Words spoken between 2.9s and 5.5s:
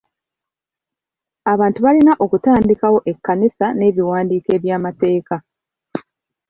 ekkanisa n'ebiwandiiko eby'amateeka.